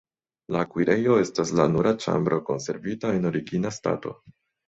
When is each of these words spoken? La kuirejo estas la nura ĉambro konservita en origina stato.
La 0.53 0.61
kuirejo 0.69 1.17
estas 1.23 1.51
la 1.59 1.65
nura 1.75 1.91
ĉambro 2.05 2.41
konservita 2.49 3.13
en 3.19 3.31
origina 3.33 3.75
stato. 3.79 4.15